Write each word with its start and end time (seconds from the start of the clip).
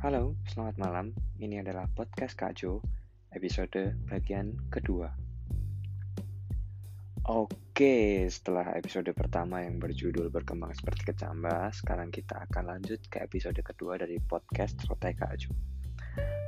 Halo, 0.00 0.32
selamat 0.48 0.80
malam. 0.80 1.12
Ini 1.36 1.60
adalah 1.60 1.84
podcast 1.92 2.32
Kak 2.32 2.56
Jo, 2.56 2.80
episode 3.36 4.00
bagian 4.08 4.56
kedua. 4.72 5.12
Oke, 7.28 8.24
setelah 8.32 8.72
episode 8.80 9.12
pertama 9.12 9.60
yang 9.60 9.76
berjudul 9.76 10.32
berkembang 10.32 10.72
seperti 10.72 11.12
kecambah, 11.12 11.76
sekarang 11.76 12.08
kita 12.08 12.48
akan 12.48 12.72
lanjut 12.72 12.96
ke 13.12 13.20
episode 13.20 13.60
kedua 13.60 14.00
dari 14.00 14.16
podcast 14.24 14.80
Rotai 14.88 15.12
Kak 15.12 15.36
Jo. 15.36 15.52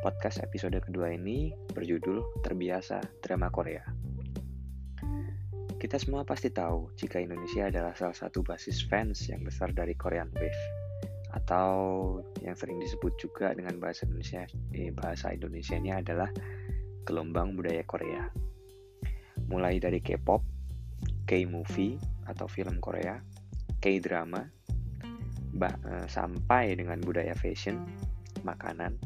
Podcast 0.00 0.40
episode 0.40 0.80
kedua 0.80 1.12
ini 1.12 1.52
berjudul 1.76 2.40
Terbiasa 2.40 3.04
Drama 3.20 3.52
Korea. 3.52 3.84
Kita 5.76 6.00
semua 6.00 6.24
pasti 6.24 6.48
tahu 6.48 6.88
jika 6.96 7.20
Indonesia 7.20 7.68
adalah 7.68 7.92
salah 7.92 8.16
satu 8.16 8.40
basis 8.40 8.80
fans 8.88 9.28
yang 9.28 9.44
besar 9.44 9.76
dari 9.76 9.92
Korean 9.92 10.32
Wave 10.40 10.81
atau 11.32 11.70
yang 12.44 12.52
sering 12.52 12.76
disebut 12.76 13.16
juga 13.16 13.56
dengan 13.56 13.80
bahasa 13.80 14.04
Indonesia 14.04 14.44
eh, 14.76 14.92
bahasa 14.92 15.32
Indonesianya 15.32 16.04
adalah 16.04 16.28
gelombang 17.08 17.56
budaya 17.56 17.82
Korea. 17.88 18.28
Mulai 19.48 19.80
dari 19.80 19.98
K-pop, 20.00 20.44
K-movie 21.24 21.98
atau 22.28 22.46
film 22.46 22.78
Korea, 22.78 23.18
K-drama, 23.80 24.44
eh, 25.60 26.06
sampai 26.06 26.76
dengan 26.76 27.00
budaya 27.00 27.32
fashion, 27.32 27.80
makanan, 28.44 28.96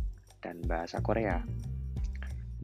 dan 0.43 0.61
bahasa 0.67 0.99
Korea. 1.01 1.41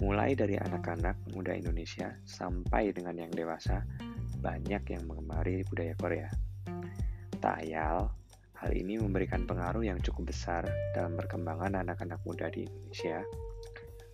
Mulai 0.02 0.34
dari 0.34 0.58
anak-anak 0.58 1.36
muda 1.36 1.54
Indonesia 1.54 2.10
sampai 2.26 2.90
dengan 2.90 3.14
yang 3.14 3.32
dewasa, 3.32 3.86
banyak 4.42 4.82
yang 4.90 5.02
mengemari 5.06 5.62
budaya 5.70 5.94
Korea. 5.94 6.28
Tak 7.38 7.66
ayal, 7.66 8.10
Hal 8.62 8.78
ini 8.78 8.94
memberikan 8.94 9.42
pengaruh 9.42 9.82
yang 9.82 9.98
cukup 9.98 10.30
besar 10.30 10.62
dalam 10.94 11.18
perkembangan 11.18 11.82
anak-anak 11.82 12.22
muda 12.22 12.46
di 12.46 12.62
Indonesia, 12.62 13.18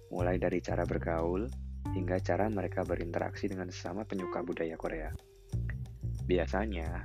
mulai 0.08 0.41
dari 0.41 0.64
cara 0.64 0.88
bergaul 0.88 1.44
hingga 1.92 2.16
cara 2.24 2.48
mereka 2.48 2.80
berinteraksi 2.80 3.52
dengan 3.52 3.69
sesama 3.69 4.08
penyuka 4.08 4.41
budaya 4.41 4.80
Korea. 4.80 5.12
Biasanya, 6.24 7.04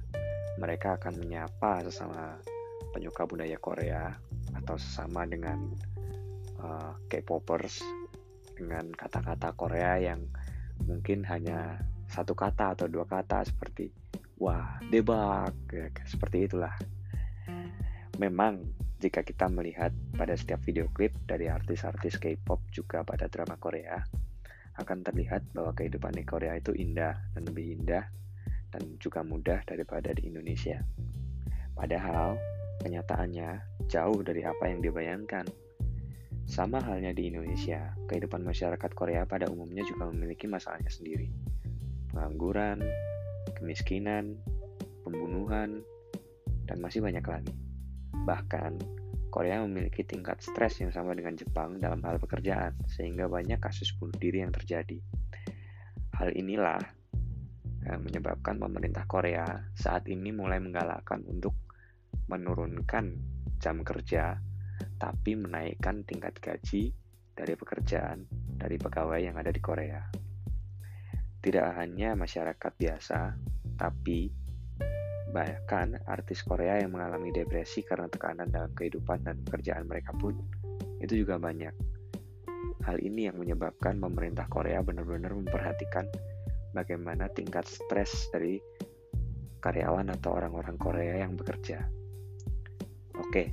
mereka 0.56 0.96
akan 0.96 1.20
menyapa 1.20 1.84
sesama 1.84 2.40
penyuka 2.96 3.28
budaya 3.28 3.60
Korea 3.60 4.16
atau 4.56 4.80
sesama 4.80 5.28
dengan 5.28 5.68
uh, 6.64 6.96
K-popers 7.12 7.84
dengan 8.56 8.88
kata-kata 8.96 9.52
Korea 9.60 10.00
yang 10.00 10.24
mungkin 10.88 11.28
hanya 11.28 11.76
satu 12.08 12.32
kata 12.40 12.80
atau 12.80 12.88
dua 12.88 13.04
kata 13.04 13.44
seperti 13.44 13.92
wah 14.40 14.80
debak 14.88 15.52
ya, 15.68 15.92
seperti 16.08 16.48
itulah 16.48 16.72
Memang, 18.22 18.62
jika 19.02 19.26
kita 19.26 19.50
melihat 19.50 19.90
pada 20.14 20.38
setiap 20.38 20.62
video 20.62 20.86
klip 20.94 21.18
dari 21.26 21.50
artis-artis 21.50 22.22
K-pop 22.22 22.62
juga 22.70 23.02
pada 23.02 23.26
drama 23.26 23.58
Korea, 23.58 23.98
akan 24.78 25.06
terlihat 25.06 25.50
bahwa 25.54 25.74
kehidupan 25.74 26.14
di 26.14 26.26
Korea 26.26 26.58
itu 26.58 26.74
indah 26.78 27.14
dan 27.34 27.42
lebih 27.46 27.82
indah 27.82 28.06
dan 28.74 28.98
juga 28.98 29.22
mudah 29.22 29.62
daripada 29.66 30.14
di 30.14 30.30
Indonesia. 30.30 30.82
Padahal, 31.74 32.38
kenyataannya 32.82 33.62
jauh 33.90 34.22
dari 34.22 34.46
apa 34.46 34.70
yang 34.70 34.82
dibayangkan. 34.82 35.46
Sama 36.44 36.78
halnya 36.84 37.16
di 37.16 37.34
Indonesia, 37.34 37.96
kehidupan 38.06 38.44
masyarakat 38.44 38.92
Korea 38.94 39.24
pada 39.24 39.48
umumnya 39.48 39.82
juga 39.88 40.12
memiliki 40.12 40.46
masalahnya 40.46 40.92
sendiri. 40.92 41.32
Pengangguran, 42.12 42.84
kemiskinan, 43.58 44.38
pembunuhan, 45.02 45.82
dan 46.68 46.78
masih 46.84 47.00
banyak 47.00 47.24
lagi. 47.24 47.63
Bahkan, 48.24 48.74
Korea 49.34 49.60
memiliki 49.66 50.06
tingkat 50.06 50.40
stres 50.40 50.80
yang 50.80 50.94
sama 50.94 51.12
dengan 51.18 51.34
Jepang 51.36 51.82
dalam 51.82 52.00
hal 52.06 52.22
pekerjaan, 52.22 52.78
sehingga 52.88 53.28
banyak 53.28 53.58
kasus 53.60 53.92
bunuh 53.98 54.16
diri 54.16 54.46
yang 54.46 54.54
terjadi. 54.54 55.02
Hal 56.16 56.32
inilah 56.38 56.80
yang 57.84 58.00
menyebabkan 58.06 58.62
pemerintah 58.62 59.04
Korea 59.10 59.44
saat 59.76 60.08
ini 60.08 60.32
mulai 60.32 60.62
menggalakkan 60.62 61.26
untuk 61.28 61.58
menurunkan 62.32 63.18
jam 63.60 63.84
kerja, 63.84 64.40
tapi 64.96 65.36
menaikkan 65.36 66.08
tingkat 66.08 66.40
gaji 66.40 66.96
dari 67.34 67.54
pekerjaan 67.58 68.30
dari 68.56 68.78
pegawai 68.80 69.20
yang 69.20 69.36
ada 69.36 69.52
di 69.52 69.60
Korea. 69.60 70.00
Tidak 71.44 71.68
hanya 71.76 72.16
masyarakat 72.16 72.72
biasa, 72.80 73.36
tapi 73.76 74.43
Bahkan 75.34 76.06
artis 76.06 76.46
Korea 76.46 76.78
yang 76.78 76.94
mengalami 76.94 77.34
depresi 77.34 77.82
karena 77.82 78.06
tekanan 78.06 78.54
dalam 78.54 78.70
kehidupan 78.78 79.26
dan 79.26 79.42
pekerjaan 79.42 79.90
mereka 79.90 80.14
pun 80.14 80.38
itu 81.02 81.26
juga 81.26 81.42
banyak. 81.42 81.74
Hal 82.86 83.02
ini 83.02 83.26
yang 83.28 83.42
menyebabkan 83.42 83.98
pemerintah 83.98 84.46
Korea 84.46 84.86
benar-benar 84.86 85.34
memperhatikan 85.34 86.06
bagaimana 86.78 87.28
tingkat 87.34 87.66
stres 87.66 88.30
dari 88.30 88.62
karyawan 89.64 90.14
atau 90.14 90.38
orang-orang 90.38 90.78
Korea 90.78 91.24
yang 91.24 91.34
bekerja. 91.34 91.82
Oke, 93.18 93.50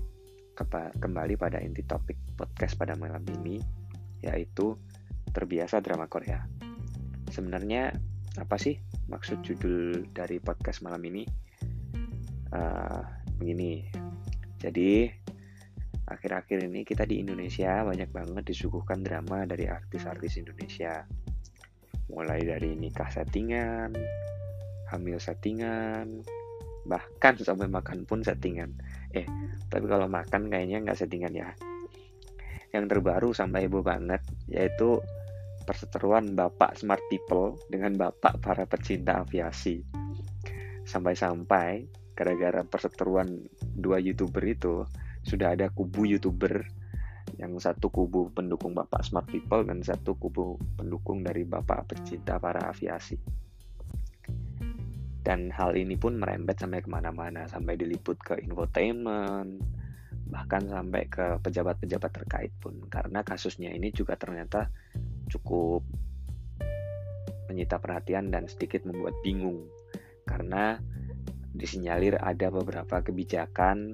kembali 1.01 1.39
pada 1.41 1.63
inti 1.63 1.87
topik 1.87 2.19
podcast 2.37 2.75
pada 2.77 2.99
malam 2.99 3.23
ini, 3.41 3.63
yaitu 4.21 4.77
terbiasa 5.31 5.79
drama 5.81 6.11
Korea. 6.11 6.43
Sebenarnya 7.31 7.95
apa 8.37 8.59
sih 8.59 8.77
maksud 9.07 9.47
judul 9.47 10.11
dari 10.11 10.43
podcast 10.43 10.83
malam 10.83 11.01
ini? 11.07 11.23
Uh, 12.55 13.03
begini 13.39 13.87
jadi 14.61 15.09
akhir-akhir 16.05 16.69
ini 16.69 16.85
kita 16.85 17.09
di 17.09 17.25
Indonesia 17.25 17.81
banyak 17.81 18.13
banget 18.13 18.45
disuguhkan 18.45 19.01
drama 19.01 19.49
dari 19.49 19.71
artis-artis 19.71 20.37
Indonesia. 20.37 21.09
Mulai 22.13 22.45
dari 22.45 22.77
nikah 22.77 23.09
settingan 23.09 23.95
hamil 24.91 25.23
settingan 25.23 26.27
bahkan 26.85 27.39
sampai 27.39 27.71
makan 27.71 28.05
pun 28.05 28.21
settingan. 28.21 28.75
Eh 29.15 29.25
tapi 29.71 29.87
kalau 29.87 30.11
makan 30.11 30.51
kayaknya 30.51 30.85
nggak 30.85 30.99
settingan 30.99 31.33
ya. 31.33 31.49
Yang 32.75 32.85
terbaru 32.99 33.31
sampai 33.33 33.71
heboh 33.71 33.81
banget 33.81 34.21
yaitu 34.51 35.01
perseteruan 35.65 36.35
bapak 36.35 36.75
smart 36.77 37.01
people 37.09 37.57
dengan 37.71 37.97
bapak 37.97 38.43
para 38.43 38.67
pecinta 38.67 39.23
aviasi. 39.23 39.87
Sampai-sampai 40.85 42.00
gara-gara 42.21 42.61
perseteruan 42.69 43.49
dua 43.73 43.97
youtuber 43.97 44.45
itu 44.45 44.85
sudah 45.25 45.57
ada 45.57 45.73
kubu 45.73 46.05
youtuber 46.05 46.69
yang 47.41 47.57
satu 47.57 47.89
kubu 47.89 48.29
pendukung 48.37 48.77
bapak 48.77 49.01
smart 49.01 49.25
people 49.33 49.65
dan 49.65 49.81
satu 49.81 50.13
kubu 50.21 50.61
pendukung 50.77 51.25
dari 51.25 51.49
bapak 51.49 51.89
pecinta 51.89 52.37
para 52.37 52.69
aviasi. 52.69 53.17
Dan 55.25 55.49
hal 55.49 55.81
ini 55.81 55.97
pun 55.97 56.21
merembet 56.21 56.61
sampai 56.61 56.85
ke 56.85 56.93
mana-mana 56.93 57.49
sampai 57.49 57.81
diliput 57.81 58.21
ke 58.21 58.37
infotainment 58.45 59.57
bahkan 60.31 60.63
sampai 60.69 61.11
ke 61.11 61.41
pejabat-pejabat 61.41 62.11
terkait 62.13 62.53
pun. 62.61 62.77
Karena 62.93 63.25
kasusnya 63.25 63.73
ini 63.73 63.91
juga 63.91 64.15
ternyata 64.21 64.69
cukup 65.33 65.81
menyita 67.51 67.83
perhatian 67.83 68.31
dan 68.31 68.47
sedikit 68.47 68.87
membuat 68.87 69.17
bingung. 69.27 69.67
Karena 70.23 70.79
disinyalir 71.61 72.17
ada 72.17 72.49
beberapa 72.49 73.05
kebijakan 73.05 73.93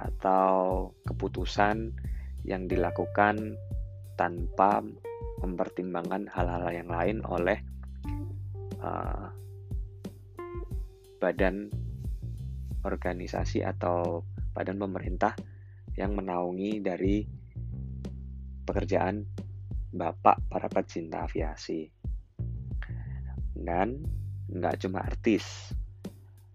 atau 0.00 0.88
keputusan 1.04 1.92
yang 2.48 2.64
dilakukan 2.64 3.60
tanpa 4.16 4.80
mempertimbangkan 5.44 6.24
hal-hal 6.32 6.72
yang 6.72 6.88
lain 6.88 7.20
oleh 7.28 7.60
uh, 8.80 9.28
badan 11.20 11.68
organisasi 12.84 13.60
atau 13.64 14.24
badan 14.56 14.80
pemerintah 14.80 15.36
yang 16.00 16.16
menaungi 16.16 16.80
dari 16.80 17.24
pekerjaan 18.64 19.24
bapak 19.92 20.40
para 20.48 20.68
pecinta 20.72 21.28
aviasi. 21.28 21.86
Dan 23.54 24.04
nggak 24.50 24.84
cuma 24.84 25.00
artis 25.00 25.72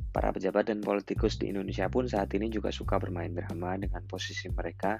Para 0.10 0.34
pejabat 0.34 0.74
dan 0.74 0.82
politikus 0.82 1.38
di 1.38 1.54
Indonesia 1.54 1.86
pun 1.86 2.10
saat 2.10 2.34
ini 2.34 2.50
juga 2.50 2.74
suka 2.74 2.98
bermain 2.98 3.30
drama 3.30 3.78
dengan 3.78 4.02
posisi 4.10 4.50
mereka 4.50 4.98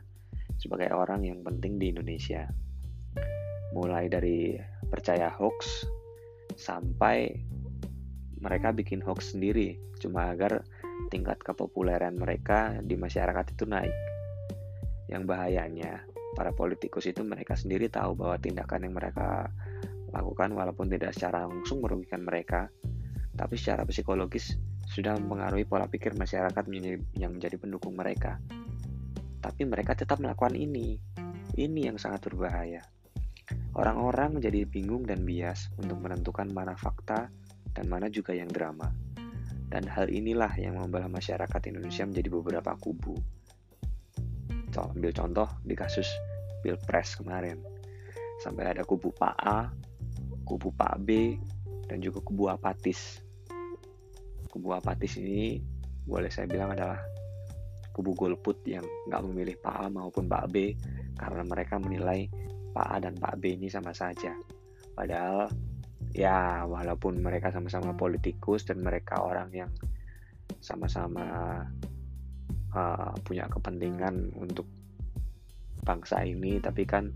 sebagai 0.62 0.94
orang 0.94 1.26
yang 1.26 1.42
penting 1.42 1.82
di 1.82 1.90
Indonesia. 1.90 2.46
Mulai 3.74 4.06
dari 4.06 4.54
percaya 4.86 5.34
hoax 5.34 5.90
sampai 6.54 7.34
mereka 8.38 8.70
bikin 8.70 9.02
hoax 9.02 9.34
sendiri 9.34 9.82
cuma 9.98 10.30
agar 10.30 10.62
tingkat 11.10 11.42
kepopuleran 11.42 12.14
mereka 12.14 12.78
di 12.86 12.94
masyarakat 12.94 13.58
itu 13.58 13.66
naik. 13.66 13.96
Yang 15.10 15.26
bahayanya, 15.26 16.06
para 16.38 16.54
politikus 16.54 17.10
itu 17.10 17.26
mereka 17.26 17.58
sendiri 17.58 17.90
tahu 17.90 18.14
bahwa 18.14 18.38
tindakan 18.38 18.86
yang 18.86 18.94
mereka 18.94 19.50
lakukan 20.14 20.54
walaupun 20.54 20.86
tidak 20.94 21.18
secara 21.18 21.50
langsung 21.50 21.82
merugikan 21.82 22.22
mereka, 22.22 22.70
tapi 23.34 23.58
secara 23.58 23.90
psikologis 23.90 24.69
sudah 24.90 25.14
mempengaruhi 25.22 25.70
pola 25.70 25.86
pikir 25.86 26.18
masyarakat 26.18 26.66
yang 27.16 27.38
menjadi 27.38 27.56
pendukung 27.62 27.94
mereka. 27.94 28.42
tapi 29.40 29.64
mereka 29.64 29.96
tetap 29.96 30.20
melakukan 30.20 30.52
ini. 30.52 31.00
Ini 31.56 31.88
yang 31.88 31.96
sangat 31.96 32.28
berbahaya. 32.28 32.84
Orang-orang 33.72 34.36
menjadi 34.36 34.68
bingung 34.68 35.08
dan 35.08 35.24
bias 35.24 35.72
untuk 35.80 35.96
menentukan 36.04 36.52
mana 36.52 36.76
fakta 36.76 37.32
dan 37.72 37.86
mana 37.88 38.12
juga 38.12 38.36
yang 38.36 38.52
drama. 38.52 38.92
Dan 39.72 39.88
hal 39.88 40.12
inilah 40.12 40.52
yang 40.60 40.76
membelah 40.76 41.08
masyarakat 41.08 41.72
Indonesia 41.72 42.04
menjadi 42.04 42.30
beberapa 42.36 42.76
kubu. 42.76 43.16
Ambil 44.76 45.16
contoh 45.16 45.48
di 45.64 45.76
kasus 45.76 46.08
Pilpres 46.60 47.16
kemarin. 47.16 47.64
Sampai 48.44 48.68
ada 48.68 48.84
kubu 48.84 49.16
Pak 49.16 49.36
A, 49.40 49.72
kubu 50.44 50.76
Pak 50.76 51.00
B, 51.04 51.40
dan 51.88 52.04
juga 52.04 52.20
kubu 52.20 52.52
apatis. 52.52 53.24
Kubu 54.50 54.74
apatis 54.74 55.16
ini 55.22 55.62
boleh 56.10 56.34
saya 56.34 56.50
bilang 56.50 56.74
adalah 56.74 56.98
kubu 57.94 58.16
golput 58.18 58.66
yang 58.66 58.86
nggak 59.12 59.22
memilih 59.30 59.56
Pak 59.62 59.76
A 59.76 59.86
maupun 59.92 60.26
Pak 60.26 60.50
B 60.50 60.74
karena 61.20 61.44
mereka 61.46 61.78
menilai 61.78 62.26
Pak 62.74 62.88
A 62.90 62.98
dan 63.04 63.14
Pak 63.20 63.38
B 63.38 63.60
ini 63.60 63.70
sama 63.70 63.94
saja. 63.94 64.34
Padahal 64.96 65.52
ya 66.16 66.66
walaupun 66.66 67.22
mereka 67.22 67.54
sama-sama 67.54 67.94
politikus 67.94 68.66
dan 68.66 68.82
mereka 68.82 69.22
orang 69.22 69.54
yang 69.54 69.72
sama-sama 70.64 71.62
uh, 72.74 73.14
punya 73.22 73.46
kepentingan 73.46 74.34
untuk 74.40 74.66
bangsa 75.86 76.26
ini, 76.26 76.58
tapi 76.60 76.84
kan 76.88 77.14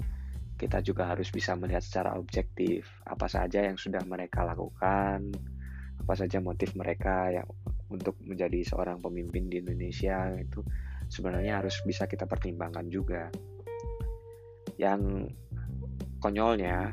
kita 0.60 0.80
juga 0.86 1.10
harus 1.10 1.28
bisa 1.34 1.58
melihat 1.58 1.84
secara 1.84 2.16
objektif 2.16 2.88
apa 3.04 3.28
saja 3.28 3.66
yang 3.66 3.76
sudah 3.76 4.00
mereka 4.06 4.46
lakukan, 4.46 5.34
apa 6.04 6.20
saja 6.20 6.44
motif 6.44 6.76
mereka 6.76 7.32
yang 7.32 7.48
untuk 7.88 8.20
menjadi 8.28 8.60
seorang 8.68 9.00
pemimpin 9.00 9.48
di 9.48 9.64
Indonesia 9.64 10.36
itu 10.36 10.60
sebenarnya 11.08 11.64
harus 11.64 11.80
bisa 11.88 12.12
kita 12.12 12.28
pertimbangkan 12.28 12.92
juga. 12.92 13.32
Yang 14.76 15.32
konyolnya, 16.20 16.92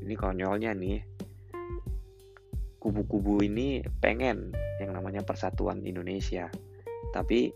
ini 0.00 0.14
konyolnya 0.16 0.72
nih, 0.72 1.04
kubu-kubu 2.80 3.44
ini 3.44 3.84
pengen 4.00 4.56
yang 4.80 4.96
namanya 4.96 5.20
persatuan 5.20 5.84
Indonesia. 5.84 6.48
Tapi 7.12 7.52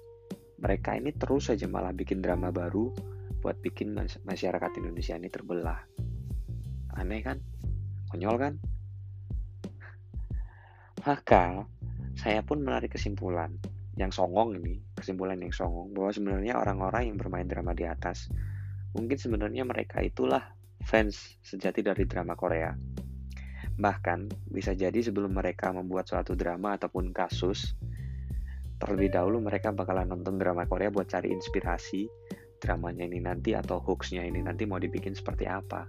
mereka 0.60 1.00
ini 1.00 1.16
terus 1.16 1.48
saja 1.48 1.64
malah 1.64 1.96
bikin 1.96 2.20
drama 2.20 2.52
baru 2.52 2.92
buat 3.40 3.56
bikin 3.64 3.96
masyarakat 4.28 4.70
Indonesia 4.76 5.16
ini 5.16 5.32
terbelah. 5.32 5.80
Aneh 6.92 7.24
kan? 7.24 7.40
Konyol 8.12 8.36
kan? 8.36 8.54
Maka 11.04 11.64
saya 12.18 12.44
pun 12.44 12.60
menarik 12.60 12.92
kesimpulan 12.92 13.56
yang 13.96 14.12
songong 14.12 14.56
ini, 14.60 14.80
kesimpulan 14.96 15.40
yang 15.40 15.52
songong 15.52 15.92
bahwa 15.96 16.10
sebenarnya 16.12 16.56
orang-orang 16.56 17.12
yang 17.12 17.16
bermain 17.16 17.48
drama 17.48 17.72
di 17.76 17.88
atas 17.88 18.28
mungkin 18.90 19.16
sebenarnya 19.16 19.62
mereka 19.62 20.02
itulah 20.02 20.42
fans 20.82 21.38
sejati 21.46 21.84
dari 21.84 22.04
drama 22.08 22.34
Korea 22.34 22.74
Bahkan, 23.80 24.52
bisa 24.52 24.76
jadi 24.76 25.00
sebelum 25.00 25.32
mereka 25.32 25.72
membuat 25.72 26.04
suatu 26.04 26.36
drama 26.36 26.76
ataupun 26.76 27.16
kasus, 27.16 27.72
terlebih 28.76 29.08
dahulu 29.08 29.40
mereka 29.40 29.72
bakalan 29.72 30.04
nonton 30.04 30.36
drama 30.36 30.68
Korea 30.68 30.92
buat 30.92 31.08
cari 31.08 31.32
inspirasi 31.32 32.04
dramanya 32.60 33.08
ini 33.08 33.24
nanti 33.24 33.56
atau 33.56 33.80
hoaxnya 33.80 34.20
ini 34.20 34.44
nanti 34.44 34.68
mau 34.68 34.76
dibikin 34.76 35.16
seperti 35.16 35.48
apa. 35.48 35.88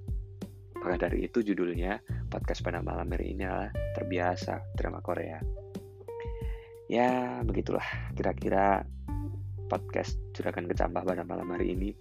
Maka 0.79 0.95
dari 1.07 1.27
itu 1.27 1.43
judulnya 1.43 1.99
podcast 2.31 2.63
pada 2.63 2.79
malam 2.79 3.11
hari 3.11 3.35
ini 3.35 3.43
adalah 3.43 3.75
terbiasa 3.91 4.63
drama 4.71 5.03
Korea. 5.03 5.43
Ya 6.87 7.43
begitulah 7.43 7.83
kira-kira 8.15 8.87
podcast 9.67 10.15
juragan 10.31 10.71
kecambah 10.71 11.03
pada 11.03 11.27
malam 11.27 11.51
hari 11.51 11.75
ini. 11.75 11.91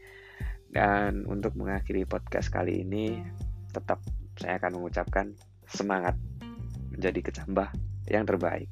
Dan 0.70 1.26
untuk 1.26 1.58
mengakhiri 1.58 2.06
podcast 2.06 2.54
kali 2.54 2.86
ini 2.86 3.18
tetap 3.74 3.98
saya 4.38 4.62
akan 4.62 4.78
mengucapkan 4.78 5.34
semangat 5.66 6.14
menjadi 6.94 7.20
kecambah 7.26 7.68
yang 8.06 8.22
terbaik. 8.22 8.70